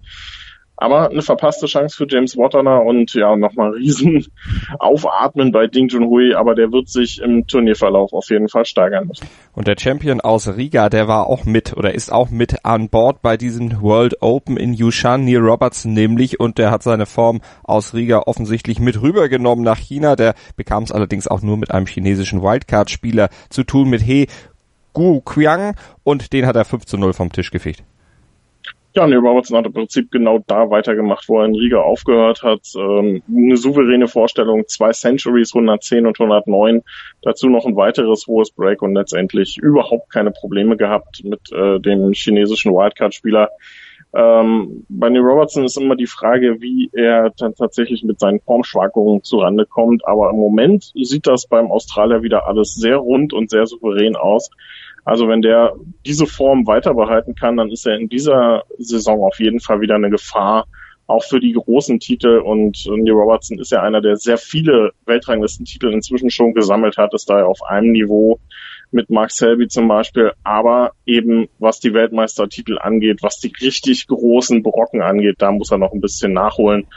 Aber 0.81 1.11
eine 1.11 1.21
verpasste 1.21 1.67
Chance 1.67 1.95
für 1.95 2.07
James 2.09 2.35
Watterner 2.35 2.81
und 2.83 3.13
ja, 3.13 3.35
nochmal 3.35 3.69
riesen 3.73 4.25
Aufatmen 4.79 5.51
bei 5.51 5.67
Ding 5.67 5.89
Junhui, 5.89 6.33
aber 6.33 6.55
der 6.55 6.71
wird 6.71 6.89
sich 6.89 7.21
im 7.21 7.45
Turnierverlauf 7.45 8.13
auf 8.13 8.31
jeden 8.31 8.49
Fall 8.49 8.65
steigern 8.65 9.05
müssen. 9.07 9.27
Und 9.53 9.67
der 9.67 9.75
Champion 9.77 10.21
aus 10.21 10.47
Riga, 10.47 10.89
der 10.89 11.07
war 11.07 11.27
auch 11.27 11.45
mit 11.45 11.77
oder 11.77 11.93
ist 11.93 12.11
auch 12.11 12.31
mit 12.31 12.65
an 12.65 12.89
Bord 12.89 13.21
bei 13.21 13.37
diesem 13.37 13.79
World 13.79 14.23
Open 14.23 14.57
in 14.57 14.73
Yushan, 14.73 15.23
Neil 15.23 15.37
Robertson 15.37 15.93
nämlich, 15.93 16.39
und 16.39 16.57
der 16.57 16.71
hat 16.71 16.81
seine 16.81 17.05
Form 17.05 17.41
aus 17.63 17.93
Riga 17.93 18.23
offensichtlich 18.25 18.79
mit 18.79 19.03
rübergenommen 19.03 19.63
nach 19.63 19.77
China. 19.77 20.15
Der 20.15 20.33
bekam 20.55 20.81
es 20.81 20.91
allerdings 20.91 21.27
auch 21.27 21.43
nur 21.43 21.57
mit 21.57 21.69
einem 21.69 21.85
chinesischen 21.85 22.41
Wildcard-Spieler 22.41 23.29
zu 23.51 23.63
tun, 23.63 23.87
mit 23.87 24.01
He 24.01 24.25
Gu 24.93 25.21
Qiang, 25.21 25.75
und 26.03 26.33
den 26.33 26.47
hat 26.47 26.55
er 26.55 26.65
5 26.65 26.85
zu 26.85 26.97
0 26.97 27.13
vom 27.13 27.31
Tisch 27.31 27.51
gefegt. 27.51 27.83
Ja, 28.93 29.07
nee, 29.07 29.15
Robertson 29.15 29.57
hat 29.57 29.65
im 29.65 29.73
Prinzip 29.73 30.11
genau 30.11 30.39
da 30.47 30.69
weitergemacht, 30.69 31.29
wo 31.29 31.39
er 31.39 31.45
in 31.45 31.55
Riga 31.55 31.79
aufgehört 31.79 32.43
hat. 32.43 32.61
Ähm, 32.75 33.23
eine 33.29 33.55
souveräne 33.55 34.09
Vorstellung, 34.09 34.67
zwei 34.67 34.91
Centuries, 34.91 35.55
110 35.55 36.05
und 36.05 36.19
109, 36.19 36.81
dazu 37.21 37.47
noch 37.47 37.65
ein 37.65 37.77
weiteres 37.77 38.27
hohes 38.27 38.51
Break 38.51 38.81
und 38.81 38.93
letztendlich 38.93 39.57
überhaupt 39.57 40.11
keine 40.11 40.31
Probleme 40.31 40.75
gehabt 40.75 41.23
mit 41.23 41.51
äh, 41.53 41.79
dem 41.79 42.11
chinesischen 42.11 42.73
Wildcard-Spieler. 42.73 43.49
Ähm, 44.13 44.85
bei 44.89 45.09
Neil 45.09 45.21
Robertson 45.21 45.63
ist 45.63 45.77
immer 45.77 45.95
die 45.95 46.07
Frage, 46.07 46.59
wie 46.59 46.89
er 46.91 47.31
dann 47.37 47.55
tatsächlich 47.55 48.03
mit 48.03 48.19
seinen 48.19 48.41
Formschwankungen 48.41 49.23
zurande 49.23 49.65
kommt. 49.65 50.05
Aber 50.05 50.29
im 50.31 50.35
Moment 50.37 50.91
sieht 50.95 51.27
das 51.27 51.47
beim 51.47 51.71
Australier 51.71 52.21
wieder 52.21 52.45
alles 52.45 52.75
sehr 52.75 52.97
rund 52.97 53.31
und 53.31 53.49
sehr 53.49 53.65
souverän 53.67 54.17
aus. 54.17 54.49
Also 55.03 55.27
wenn 55.27 55.41
der 55.41 55.73
diese 56.05 56.27
Form 56.27 56.67
weiter 56.67 56.93
behalten 56.93 57.35
kann, 57.35 57.57
dann 57.57 57.69
ist 57.69 57.85
er 57.87 57.97
in 57.97 58.09
dieser 58.09 58.63
Saison 58.77 59.23
auf 59.23 59.39
jeden 59.39 59.59
Fall 59.59 59.81
wieder 59.81 59.95
eine 59.95 60.09
Gefahr, 60.09 60.67
auch 61.07 61.23
für 61.23 61.39
die 61.39 61.53
großen 61.53 61.99
Titel. 61.99 62.39
Und 62.39 62.85
Neil 62.87 63.13
Robertson 63.13 63.59
ist 63.59 63.71
ja 63.71 63.81
einer, 63.81 64.01
der 64.01 64.17
sehr 64.17 64.37
viele 64.37 64.91
Weltranglistentitel 65.05 65.91
inzwischen 65.91 66.29
schon 66.29 66.53
gesammelt 66.53 66.97
hat, 66.97 67.13
ist 67.13 67.29
daher 67.29 67.47
auf 67.47 67.61
einem 67.63 67.91
Niveau 67.91 68.39
mit 68.91 69.09
Mark 69.09 69.31
Selby 69.31 69.67
zum 69.67 69.87
Beispiel, 69.87 70.33
aber 70.43 70.91
eben 71.05 71.47
was 71.59 71.79
die 71.79 71.93
Weltmeistertitel 71.93 72.77
angeht, 72.77 73.19
was 73.21 73.39
die 73.39 73.53
richtig 73.61 74.07
großen 74.07 74.63
Brocken 74.63 75.01
angeht, 75.01 75.35
da 75.39 75.51
muss 75.51 75.71
er 75.71 75.77
noch 75.77 75.93
ein 75.93 76.01
bisschen 76.01 76.33
nachholen. 76.33 76.87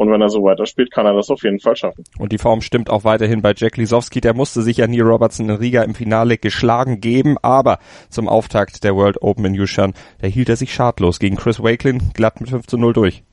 Und 0.00 0.10
wenn 0.10 0.22
er 0.22 0.30
so 0.30 0.42
weiterspielt, 0.42 0.90
kann 0.90 1.04
er 1.04 1.12
das 1.12 1.28
auf 1.28 1.42
jeden 1.42 1.60
Fall 1.60 1.76
schaffen. 1.76 2.04
Und 2.18 2.32
die 2.32 2.38
Form 2.38 2.62
stimmt 2.62 2.88
auch 2.88 3.04
weiterhin 3.04 3.42
bei 3.42 3.52
Jack 3.54 3.76
Lisowski. 3.76 4.22
Der 4.22 4.32
musste 4.32 4.62
sich 4.62 4.78
ja 4.78 4.86
Neil 4.86 5.02
Robertson 5.02 5.50
in 5.50 5.56
Riga 5.56 5.82
im 5.82 5.94
Finale 5.94 6.38
geschlagen 6.38 7.02
geben, 7.02 7.36
aber 7.42 7.80
zum 8.08 8.26
Auftakt 8.26 8.82
der 8.82 8.96
World 8.96 9.20
Open 9.20 9.44
in 9.44 9.52
Yushan, 9.52 9.92
da 10.22 10.26
hielt 10.26 10.48
er 10.48 10.56
sich 10.56 10.72
schadlos 10.72 11.18
gegen 11.18 11.36
Chris 11.36 11.62
Wakelin 11.62 12.12
glatt 12.14 12.40
mit 12.40 12.48
5 12.48 12.66
zu 12.66 12.78
0 12.78 12.94
durch. 12.94 13.24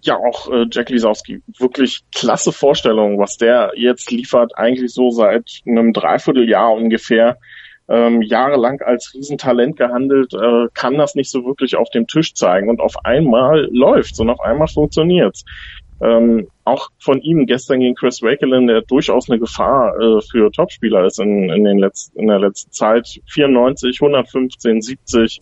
Ja, 0.00 0.16
auch 0.16 0.50
äh, 0.50 0.66
Jack 0.72 0.90
Lisowski, 0.90 1.40
wirklich 1.56 2.00
klasse 2.12 2.50
Vorstellung, 2.50 3.20
was 3.20 3.36
der 3.36 3.70
jetzt 3.76 4.10
liefert, 4.10 4.58
eigentlich 4.58 4.92
so 4.92 5.10
seit 5.10 5.60
einem 5.68 5.92
Dreivierteljahr 5.92 6.72
ungefähr 6.72 7.38
ähm, 7.88 8.22
jahrelang 8.22 8.80
als 8.80 9.12
Riesentalent 9.14 9.76
gehandelt, 9.76 10.32
äh, 10.32 10.68
kann 10.74 10.96
das 10.96 11.14
nicht 11.14 11.30
so 11.30 11.44
wirklich 11.44 11.76
auf 11.76 11.90
dem 11.90 12.06
Tisch 12.06 12.34
zeigen. 12.34 12.68
Und 12.68 12.80
auf 12.80 13.04
einmal 13.04 13.68
läuft's 13.70 14.18
und 14.20 14.30
auf 14.30 14.40
einmal 14.40 14.68
funktioniert's. 14.68 15.44
Ähm, 16.00 16.48
auch 16.64 16.88
von 16.98 17.20
ihm 17.20 17.46
gestern 17.46 17.80
gegen 17.80 17.94
Chris 17.94 18.20
Wakelin, 18.20 18.66
der 18.66 18.82
durchaus 18.82 19.30
eine 19.30 19.38
Gefahr 19.38 19.94
äh, 19.98 20.20
für 20.22 20.50
Topspieler 20.50 21.04
ist 21.04 21.20
in, 21.20 21.50
in, 21.50 21.64
den 21.64 21.78
letzten, 21.78 22.18
in 22.18 22.26
der 22.26 22.40
letzten 22.40 22.72
Zeit. 22.72 23.20
94, 23.26 24.00
115, 24.02 24.82
70, 24.82 25.40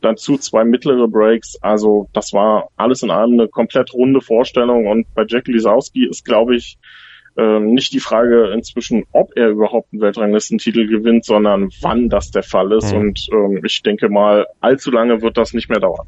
dazu 0.00 0.36
zwei 0.38 0.64
mittlere 0.64 1.06
Breaks. 1.08 1.56
Also 1.62 2.08
das 2.12 2.32
war 2.32 2.68
alles 2.76 3.02
in 3.02 3.10
allem 3.10 3.34
eine 3.34 3.48
komplett 3.48 3.94
runde 3.94 4.20
Vorstellung. 4.20 4.86
Und 4.86 5.06
bei 5.14 5.24
Jack 5.26 5.46
Lisowski 5.46 6.06
ist, 6.06 6.24
glaube 6.24 6.56
ich, 6.56 6.78
ähm, 7.36 7.72
nicht 7.72 7.92
die 7.92 8.00
Frage 8.00 8.52
inzwischen, 8.52 9.04
ob 9.12 9.36
er 9.36 9.48
überhaupt 9.48 9.92
einen 9.92 10.02
Weltranglistentitel 10.02 10.86
gewinnt, 10.86 11.24
sondern 11.24 11.70
wann 11.80 12.08
das 12.08 12.30
der 12.30 12.42
Fall 12.42 12.72
ist. 12.72 12.92
Mhm. 12.92 13.00
Und 13.00 13.28
ähm, 13.32 13.60
ich 13.64 13.82
denke 13.82 14.08
mal, 14.08 14.46
allzu 14.60 14.90
lange 14.90 15.22
wird 15.22 15.36
das 15.36 15.52
nicht 15.54 15.68
mehr 15.68 15.80
dauern. 15.80 16.06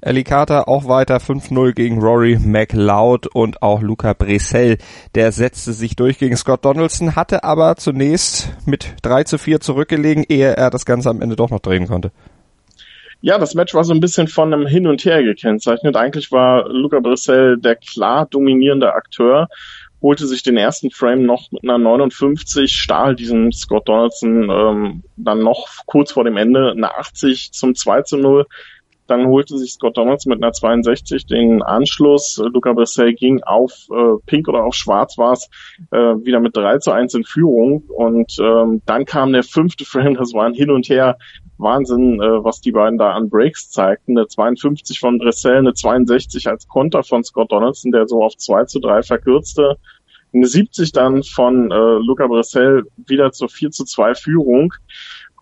Ellie 0.00 0.24
Carter 0.24 0.68
auch 0.68 0.88
weiter 0.88 1.18
5-0 1.18 1.72
gegen 1.72 2.00
Rory 2.00 2.38
McLeod 2.38 3.26
und 3.26 3.62
auch 3.62 3.82
Luca 3.82 4.14
Bressel. 4.14 4.78
Der 5.14 5.32
setzte 5.32 5.72
sich 5.72 5.96
durch 5.96 6.18
gegen 6.18 6.36
Scott 6.36 6.64
Donaldson, 6.64 7.16
hatte 7.16 7.44
aber 7.44 7.76
zunächst 7.76 8.54
mit 8.66 8.94
3 9.02 9.24
zu 9.24 9.38
4 9.38 9.60
zurückgelegen, 9.60 10.24
ehe 10.28 10.56
er 10.56 10.70
das 10.70 10.86
Ganze 10.86 11.10
am 11.10 11.20
Ende 11.20 11.36
doch 11.36 11.50
noch 11.50 11.60
drehen 11.60 11.86
konnte. 11.86 12.12
Ja, 13.24 13.38
das 13.38 13.54
Match 13.54 13.72
war 13.72 13.84
so 13.84 13.94
ein 13.94 14.00
bisschen 14.00 14.26
von 14.26 14.52
einem 14.52 14.66
Hin 14.66 14.88
und 14.88 15.04
Her 15.04 15.22
gekennzeichnet. 15.22 15.96
Eigentlich 15.96 16.32
war 16.32 16.68
Luca 16.68 16.98
Brissell 16.98 17.56
der 17.56 17.76
klar 17.76 18.26
dominierende 18.26 18.94
Akteur 18.94 19.48
holte 20.02 20.26
sich 20.26 20.42
den 20.42 20.56
ersten 20.56 20.90
Frame 20.90 21.24
noch 21.24 21.50
mit 21.52 21.62
einer 21.62 21.78
59, 21.78 22.72
stahl 22.72 23.14
diesen 23.14 23.52
Scott 23.52 23.88
Donaldson 23.88 24.50
ähm, 24.50 25.02
dann 25.16 25.40
noch 25.40 25.68
kurz 25.86 26.12
vor 26.12 26.24
dem 26.24 26.36
Ende 26.36 26.72
eine 26.72 26.96
80 26.96 27.52
zum 27.52 27.74
2 27.74 28.02
zu 28.02 28.16
0. 28.16 28.46
Dann 29.06 29.26
holte 29.26 29.58
sich 29.58 29.72
Scott 29.72 29.96
Donalds 29.96 30.26
mit 30.26 30.42
einer 30.42 30.52
62 30.52 31.26
den 31.26 31.62
Anschluss. 31.62 32.40
Luca 32.52 32.72
Brissell 32.72 33.14
ging 33.14 33.42
auf 33.42 33.72
äh, 33.90 34.18
Pink 34.26 34.48
oder 34.48 34.64
auf 34.64 34.74
Schwarz 34.74 35.18
war 35.18 35.32
es 35.32 35.50
äh, 35.90 35.98
wieder 35.98 36.40
mit 36.40 36.56
3 36.56 36.78
zu 36.78 36.92
1 36.92 37.14
in 37.14 37.24
Führung. 37.24 37.82
Und 37.88 38.38
ähm, 38.40 38.80
dann 38.86 39.04
kam 39.04 39.32
der 39.32 39.42
fünfte 39.42 39.84
Frame, 39.86 40.14
das 40.14 40.32
war 40.32 40.46
ein 40.46 40.54
Hin 40.54 40.70
und 40.70 40.88
Her. 40.88 41.18
Wahnsinn, 41.62 42.20
äh, 42.20 42.44
was 42.44 42.60
die 42.60 42.72
beiden 42.72 42.98
da 42.98 43.12
an 43.12 43.30
Breaks 43.30 43.70
zeigten. 43.70 44.16
Eine 44.16 44.26
52 44.26 44.98
von 44.98 45.18
Brissell, 45.18 45.58
eine 45.58 45.74
62 45.74 46.48
als 46.48 46.68
Konter 46.68 47.02
von 47.02 47.24
Scott 47.24 47.52
Donaldson, 47.52 47.92
der 47.92 48.06
so 48.06 48.22
auf 48.22 48.36
2 48.36 48.64
zu 48.64 48.80
3 48.80 49.02
verkürzte. 49.02 49.78
Eine 50.34 50.46
70 50.46 50.92
dann 50.92 51.22
von 51.22 51.70
äh, 51.70 51.74
Luca 51.74 52.26
Brissell 52.26 52.84
wieder 52.96 53.32
zur 53.32 53.48
4 53.48 53.70
zu 53.70 53.84
2 53.84 54.14
Führung. 54.14 54.72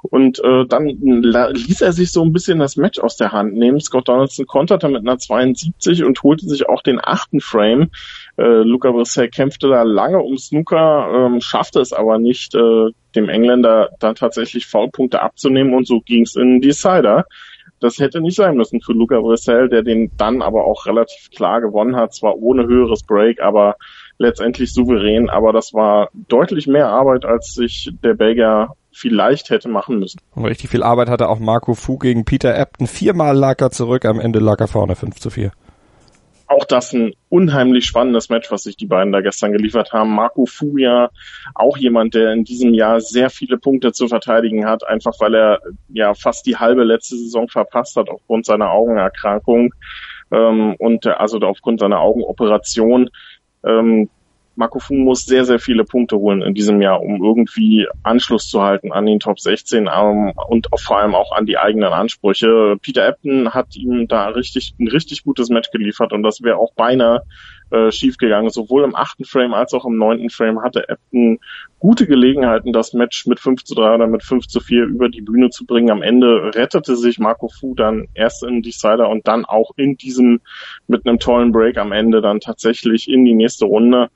Und 0.03 0.43
äh, 0.43 0.67
dann 0.67 0.87
ließ 0.87 1.83
er 1.83 1.93
sich 1.93 2.11
so 2.11 2.23
ein 2.23 2.33
bisschen 2.33 2.59
das 2.59 2.77
Match 2.77 2.99
aus 2.99 3.17
der 3.17 3.33
Hand 3.33 3.55
nehmen. 3.55 3.81
Scott 3.81 4.09
Donaldson 4.09 4.47
konterte 4.47 4.89
mit 4.89 5.03
einer 5.03 5.19
72 5.19 6.05
und 6.05 6.23
holte 6.23 6.47
sich 6.47 6.69
auch 6.69 6.83
den 6.83 7.01
achten 7.03 7.41
Frame. 7.41 7.91
Äh, 8.39 8.63
Luca 8.63 8.91
Brissell 8.91 9.29
kämpfte 9.29 9.69
da 9.69 9.83
lange 9.83 10.21
um 10.21 10.39
Snooker, 10.39 11.11
ähm, 11.15 11.41
schaffte 11.41 11.81
es 11.81 11.93
aber 11.93 12.19
nicht, 12.19 12.55
äh, 12.55 12.91
dem 13.15 13.29
Engländer 13.29 13.91
dann 13.99 14.15
tatsächlich 14.15 14.67
Foulpunkte 14.67 15.21
abzunehmen 15.21 15.75
und 15.75 15.87
so 15.87 16.01
ging 16.01 16.23
es 16.23 16.37
in 16.37 16.61
Decider. 16.61 17.27
Das 17.81 17.99
hätte 17.99 18.21
nicht 18.21 18.37
sein 18.37 18.57
müssen 18.57 18.83
für 18.83 18.93
Luca 18.93 19.21
Brissell, 19.21 19.71
der 19.71 19.83
den 19.83 20.11
dann 20.19 20.43
aber 20.43 20.65
auch 20.67 20.85
relativ 20.85 21.31
klar 21.31 21.63
gewonnen 21.63 21.97
hat, 21.97 22.15
zwar 22.15 22.37
ohne 22.37 22.67
höheres 22.67 23.03
Break, 23.03 23.41
aber 23.41 23.77
letztendlich 24.19 24.73
souverän. 24.75 25.31
Aber 25.31 25.53
das 25.53 25.73
war 25.73 26.11
deutlich 26.13 26.67
mehr 26.67 26.89
Arbeit, 26.89 27.25
als 27.25 27.55
sich 27.55 27.91
der 28.03 28.15
Belgier 28.15 28.69
vielleicht 28.93 29.51
hätte 29.51 29.69
machen 29.69 29.99
müssen. 29.99 30.21
Und 30.35 30.45
richtig 30.45 30.71
viel 30.71 30.83
Arbeit 30.83 31.09
hatte 31.09 31.29
auch 31.29 31.39
Marco 31.39 31.75
Fu 31.75 31.99
gegen 31.99 32.25
Peter 32.25 32.57
Ebton. 32.57 32.87
Viermal 32.87 33.37
lag 33.37 33.61
er 33.61 33.71
zurück, 33.71 34.05
am 34.05 34.21
Ende 34.21 34.39
lag 34.39 34.61
er 34.61 34.69
vorne 34.69 34.97
5 34.97 35.19
zu 35.19 35.31
4. 35.31 35.53
Auch 36.47 36.65
das 36.65 36.93
ein 36.93 37.13
unheimlich 37.29 37.87
spannendes 37.87 38.29
Match, 38.29 38.51
was 38.51 38.65
sich 38.65 38.77
die 38.77 38.87
beiden 38.87 39.13
da 39.13 39.21
gestern 39.21 39.53
geliefert 39.53 39.93
haben. 39.93 40.11
Marco 40.11 40.47
Fu 40.47 40.79
ja 40.79 41.09
auch 41.55 41.77
jemand, 41.77 42.15
der 42.15 42.33
in 42.33 42.43
diesem 42.43 42.75
Jahr 42.75 43.01
sehr 43.01 43.31
viele 43.31 43.57
Punkte 43.57 43.93
zu 43.93 44.09
verteidigen 44.09 44.67
hat, 44.67 44.85
einfach 44.85 45.13
weil 45.21 45.35
er 45.37 45.61
ja 45.89 46.13
fast 46.15 46.47
die 46.47 46.57
halbe 46.57 46.83
letzte 46.83 47.17
Saison 47.17 47.47
verpasst 47.47 47.95
hat 47.95 48.09
aufgrund 48.11 48.47
seiner 48.47 48.71
Augenerkrankung 48.71 49.73
ähm, 50.33 50.75
und 50.79 51.07
also 51.07 51.39
aufgrund 51.39 51.79
seiner 51.79 52.01
Augenoperation. 52.01 53.11
Ähm, 53.65 54.11
Marco 54.61 54.79
Fu 54.79 54.93
muss 54.93 55.25
sehr, 55.25 55.47
sehr 55.47 55.59
viele 55.59 55.85
Punkte 55.85 56.19
holen 56.19 56.43
in 56.43 56.53
diesem 56.53 56.83
Jahr, 56.83 57.01
um 57.01 57.25
irgendwie 57.25 57.87
Anschluss 58.03 58.47
zu 58.47 58.61
halten 58.61 58.93
an 58.93 59.07
den 59.07 59.19
Top 59.19 59.41
16 59.41 59.89
ähm, 59.91 60.35
und 60.49 60.69
vor 60.77 60.99
allem 60.99 61.15
auch 61.15 61.33
an 61.33 61.47
die 61.47 61.57
eigenen 61.57 61.91
Ansprüche. 61.95 62.77
Peter 62.83 63.09
Ebden 63.09 63.55
hat 63.55 63.75
ihm 63.75 64.07
da 64.07 64.29
richtig 64.29 64.75
ein 64.79 64.89
richtig 64.89 65.25
gutes 65.25 65.49
Match 65.49 65.71
geliefert 65.71 66.13
und 66.13 66.23
das 66.23 66.43
wäre 66.43 66.59
auch 66.59 66.75
beinahe 66.75 67.23
äh, 67.71 67.91
schiefgegangen. 67.91 68.51
Sowohl 68.51 68.85
im 68.85 68.95
achten 68.95 69.25
Frame 69.25 69.55
als 69.55 69.73
auch 69.73 69.87
im 69.87 69.97
neunten 69.97 70.29
Frame 70.29 70.63
hatte 70.63 70.85
Ebden 70.91 71.39
gute 71.79 72.07
Gelegenheiten, 72.07 72.75
das 72.75 72.93
Match 72.93 73.27
mit 73.27 73.41
5 73.41 73.65
zu 73.65 73.75
3 73.75 73.95
oder 73.95 74.07
mit 74.09 74.23
5 74.23 74.47
zu 74.47 74.61
4 74.61 74.85
über 74.85 75.09
die 75.09 75.23
Bühne 75.23 75.49
zu 75.49 75.65
bringen. 75.65 75.91
Am 75.91 76.03
Ende 76.03 76.53
rettete 76.55 76.97
sich 76.97 77.19
Marco 77.19 77.49
Fu 77.49 77.75
dann 77.75 78.09
erst 78.13 78.45
in 78.45 78.61
Decider 78.61 79.09
und 79.09 79.27
dann 79.27 79.47
auch 79.47 79.71
in 79.77 79.97
diesem 79.97 80.43
mit 80.87 81.07
einem 81.07 81.19
tollen 81.19 81.51
Break 81.51 81.79
am 81.79 81.93
Ende 81.93 82.21
dann 82.21 82.41
tatsächlich 82.41 83.09
in 83.09 83.25
die 83.25 83.35
nächste 83.35 83.65
Runde. 83.65 84.11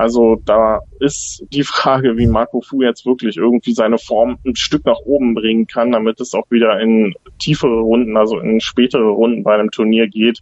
Also 0.00 0.40
da 0.46 0.80
ist 0.98 1.44
die 1.52 1.62
Frage, 1.62 2.16
wie 2.16 2.26
Marco 2.26 2.62
Fu 2.62 2.80
jetzt 2.80 3.04
wirklich 3.04 3.36
irgendwie 3.36 3.74
seine 3.74 3.98
Form 3.98 4.38
ein 4.46 4.56
Stück 4.56 4.86
nach 4.86 5.00
oben 5.04 5.34
bringen 5.34 5.66
kann, 5.66 5.92
damit 5.92 6.22
es 6.22 6.32
auch 6.32 6.50
wieder 6.50 6.80
in 6.80 7.12
tiefere 7.38 7.80
Runden, 7.80 8.16
also 8.16 8.38
in 8.38 8.62
spätere 8.62 9.10
Runden 9.10 9.42
bei 9.42 9.52
einem 9.52 9.70
Turnier 9.70 10.08
geht. 10.08 10.40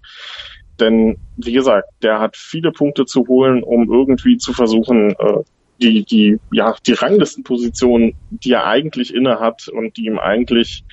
Denn 0.79 1.17
wie 1.37 1.53
gesagt, 1.53 1.89
der 2.05 2.21
hat 2.21 2.37
viele 2.37 2.71
Punkte 2.71 3.05
zu 3.05 3.27
holen, 3.27 3.65
um 3.65 3.93
irgendwie 3.93 4.37
zu 4.37 4.53
versuchen, 4.53 5.11
äh, 5.19 5.43
die, 5.83 6.05
die, 6.05 6.39
ja, 6.53 6.77
die 6.87 6.93
Ranglistenposition, 6.93 8.15
die 8.31 8.53
er 8.53 8.65
eigentlich 8.65 9.13
inne 9.13 9.41
hat 9.41 9.67
und 9.67 9.97
die 9.97 10.07
ihm 10.07 10.21
eigentlich 10.21 10.85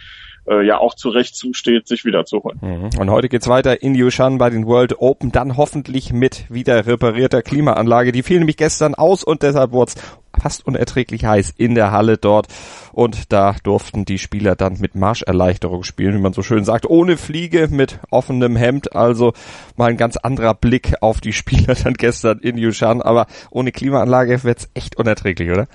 äh, 0.48 0.66
ja 0.66 0.78
auch 0.78 0.94
zu 0.94 1.10
Recht 1.10 1.36
zusteht, 1.36 1.88
sich 1.88 2.06
wiederzuholen. 2.06 2.60
Mhm. 2.62 3.00
Und 3.00 3.10
heute 3.10 3.30
geht's 3.30 3.48
weiter 3.48 3.82
in 3.82 3.96
Yushan 3.96 4.38
bei 4.38 4.50
den 4.50 4.66
World 4.66 5.00
Open, 5.00 5.32
dann 5.32 5.58
hoffentlich 5.58 6.14
mit 6.14 6.46
wieder 6.50 6.86
reparierter 6.86 7.42
Klimaanlage. 7.42 8.12
Die 8.12 8.24
fiel 8.24 8.40
nämlich 8.40 8.58
gestern 8.58 8.96
aus 8.96 9.24
und 9.24 9.44
deshalb 9.44 9.72
wurde 9.72 9.94
fast 10.40 10.66
unerträglich 10.66 11.26
heiß 11.26 11.54
in 11.58 11.76
der 11.76 11.92
Halle 11.92 12.18
dort. 12.18 12.48
Und 12.92 13.32
da 13.32 13.56
durften 13.64 14.06
die 14.06 14.20
Spieler 14.20 14.56
dann 14.56 14.80
mit 14.80 14.96
Marscherleichterung 14.96 15.84
spielen, 15.84 16.16
wie 16.16 16.22
man 16.22 16.34
so 16.34 16.44
schön 16.44 16.64
sagt, 16.64 16.86
ohne 16.90 17.18
Fliege, 17.18 17.68
mit 17.70 18.00
offenem 18.10 18.56
Hemd. 18.56 18.96
Also 18.96 19.34
mal 19.76 19.90
ein 19.90 19.98
ganz 19.98 20.18
anderer 20.18 20.54
Blick 20.54 20.96
auf 21.02 21.22
die 21.22 21.34
Spieler 21.34 21.76
dann 21.84 21.94
gestern 21.94 22.40
in 22.40 22.58
Yushan. 22.58 23.02
Aber 23.02 23.28
ohne 23.50 23.72
Klimaanlage 23.72 24.44
wird's 24.44 24.70
echt 24.74 24.98
unerträglich, 24.98 25.50
oder? 25.52 25.68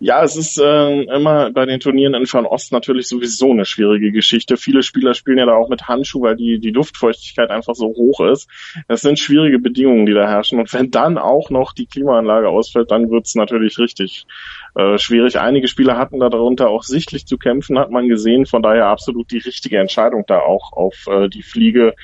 Ja, 0.00 0.22
es 0.22 0.36
ist 0.36 0.58
äh, 0.58 1.02
immer 1.02 1.50
bei 1.50 1.66
den 1.66 1.80
Turnieren 1.80 2.14
in 2.14 2.26
Fernost 2.26 2.72
natürlich 2.72 3.08
sowieso 3.08 3.50
eine 3.50 3.64
schwierige 3.64 4.12
Geschichte. 4.12 4.56
Viele 4.56 4.82
Spieler 4.82 5.14
spielen 5.14 5.38
ja 5.38 5.46
da 5.46 5.54
auch 5.54 5.68
mit 5.68 5.88
Handschuh, 5.88 6.22
weil 6.22 6.36
die, 6.36 6.58
die 6.58 6.70
Luftfeuchtigkeit 6.70 7.50
einfach 7.50 7.74
so 7.74 7.86
hoch 7.86 8.20
ist. 8.20 8.48
Das 8.88 9.00
sind 9.00 9.18
schwierige 9.18 9.58
Bedingungen, 9.58 10.06
die 10.06 10.14
da 10.14 10.28
herrschen. 10.28 10.58
Und 10.58 10.72
wenn 10.72 10.90
dann 10.90 11.18
auch 11.18 11.50
noch 11.50 11.72
die 11.72 11.86
Klimaanlage 11.86 12.48
ausfällt, 12.48 12.90
dann 12.90 13.10
wird's 13.10 13.34
natürlich 13.34 13.78
richtig 13.78 14.26
äh, 14.74 14.98
schwierig. 14.98 15.38
Einige 15.38 15.68
Spieler 15.68 15.96
hatten 15.96 16.20
da 16.20 16.28
darunter 16.28 16.68
auch 16.68 16.82
sichtlich 16.82 17.26
zu 17.26 17.38
kämpfen, 17.38 17.78
hat 17.78 17.90
man 17.90 18.08
gesehen. 18.08 18.46
Von 18.46 18.62
daher 18.62 18.86
absolut 18.86 19.30
die 19.30 19.38
richtige 19.38 19.78
Entscheidung 19.78 20.24
da 20.26 20.40
auch 20.40 20.72
auf 20.72 21.06
äh, 21.08 21.28
die 21.28 21.42
Fliege 21.42 21.94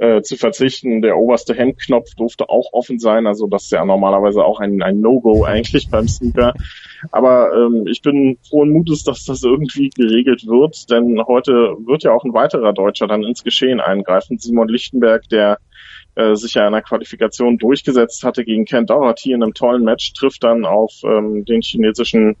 äh, 0.00 0.22
zu 0.22 0.36
verzichten. 0.36 1.02
Der 1.02 1.16
oberste 1.18 1.54
Hemdknopf 1.54 2.14
durfte 2.16 2.48
auch 2.48 2.72
offen 2.72 2.98
sein, 2.98 3.26
also 3.26 3.46
das 3.46 3.64
ist 3.64 3.72
ja 3.72 3.84
normalerweise 3.84 4.42
auch 4.42 4.58
ein, 4.58 4.82
ein 4.82 5.00
No-Go 5.00 5.44
eigentlich 5.44 5.90
beim 5.90 6.08
Sneaker. 6.08 6.54
Aber 7.12 7.52
ähm, 7.54 7.86
ich 7.86 8.00
bin 8.00 8.38
frohen 8.48 8.70
Mutes, 8.70 9.04
dass 9.04 9.24
das 9.24 9.42
irgendwie 9.42 9.90
geregelt 9.90 10.46
wird, 10.46 10.90
denn 10.90 11.22
heute 11.26 11.76
wird 11.84 12.02
ja 12.02 12.12
auch 12.12 12.24
ein 12.24 12.32
weiterer 12.32 12.72
Deutscher 12.72 13.06
dann 13.06 13.22
ins 13.22 13.44
Geschehen 13.44 13.80
eingreifen. 13.80 14.38
Simon 14.38 14.68
Lichtenberg, 14.68 15.28
der 15.28 15.58
äh, 16.14 16.34
sich 16.34 16.54
ja 16.54 16.66
in 16.66 16.72
der 16.72 16.82
Qualifikation 16.82 17.58
durchgesetzt 17.58 18.24
hatte 18.24 18.44
gegen 18.44 18.64
Ken 18.64 18.86
Doherty 18.86 19.32
in 19.32 19.42
einem 19.42 19.54
tollen 19.54 19.84
Match, 19.84 20.12
trifft 20.14 20.42
dann 20.44 20.64
auf 20.64 20.92
ähm, 21.04 21.44
den 21.44 21.62
chinesischen 21.62 22.36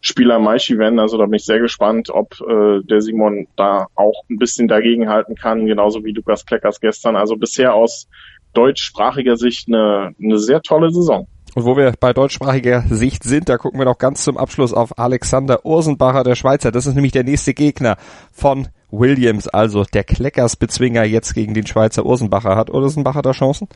Spieler 0.00 0.38
Mai 0.38 0.58
Shiwen. 0.58 0.98
Also 0.98 1.18
da 1.18 1.24
bin 1.24 1.34
ich 1.34 1.44
sehr 1.44 1.60
gespannt, 1.60 2.10
ob 2.10 2.40
äh, 2.40 2.82
der 2.82 3.00
Simon 3.00 3.46
da 3.56 3.86
auch 3.94 4.24
ein 4.30 4.38
bisschen 4.38 4.68
dagegen 4.68 5.08
halten 5.08 5.34
kann, 5.34 5.66
genauso 5.66 6.04
wie 6.04 6.12
Lukas 6.12 6.46
Kleckers 6.46 6.80
gestern. 6.80 7.16
Also 7.16 7.36
bisher 7.36 7.74
aus 7.74 8.08
deutschsprachiger 8.52 9.36
Sicht 9.36 9.68
eine, 9.68 10.14
eine 10.22 10.38
sehr 10.38 10.62
tolle 10.62 10.90
Saison. 10.90 11.26
Und 11.54 11.64
wo 11.64 11.76
wir 11.76 11.92
bei 12.00 12.12
deutschsprachiger 12.12 12.82
Sicht 12.90 13.22
sind, 13.22 13.48
da 13.48 13.58
gucken 13.58 13.78
wir 13.78 13.84
noch 13.84 13.98
ganz 13.98 14.24
zum 14.24 14.36
Abschluss 14.36 14.72
auf 14.72 14.98
Alexander 14.98 15.64
Ursenbacher, 15.64 16.24
der 16.24 16.34
Schweizer. 16.34 16.72
Das 16.72 16.86
ist 16.86 16.94
nämlich 16.94 17.12
der 17.12 17.22
nächste 17.22 17.54
Gegner 17.54 17.96
von 18.32 18.68
Williams, 18.98 19.48
also 19.48 19.84
der 19.84 20.04
Kleckers-Bezwinger 20.04 21.04
jetzt 21.04 21.34
gegen 21.34 21.54
den 21.54 21.66
Schweizer 21.66 22.04
Ursenbacher. 22.06 22.56
Hat 22.56 22.70
Ursenbacher 22.70 23.22
da 23.22 23.32
Chancen? 23.32 23.68